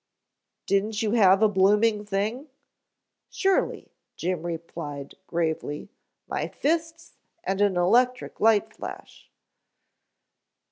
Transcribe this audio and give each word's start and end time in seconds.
"Didn't 0.65 1.03
you 1.03 1.11
have 1.11 1.43
a 1.43 1.47
blooming 1.47 2.03
thing?" 2.05 2.49
"Surely," 3.29 3.91
Jim 4.15 4.47
replied 4.47 5.13
gravely. 5.27 5.91
"My 6.27 6.47
fists 6.47 7.17
and 7.43 7.61
an 7.61 7.77
electric 7.77 8.39
light 8.39 8.73
flash." 8.73 9.29